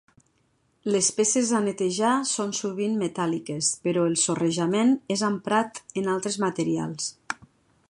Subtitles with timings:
[0.93, 7.13] Les peces a netejar són sovint metàl·liques però el sorrejament és emprat en altres materials.